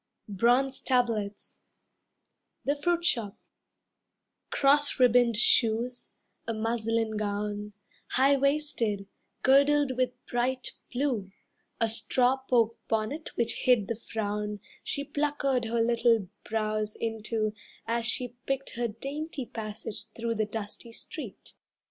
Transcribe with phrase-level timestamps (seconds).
[0.29, 1.59] BRONZE TABLETS
[2.65, 3.37] The Fruit Shop
[4.49, 6.07] Cross ribboned shoes;
[6.47, 7.73] a muslin gown,
[8.13, 9.05] High waisted,
[9.43, 11.31] girdled with bright blue;
[11.79, 17.53] A straw poke bonnet which hid the frown She pluckered her little brows into
[17.85, 21.53] As she picked her dainty passage through The dusty street.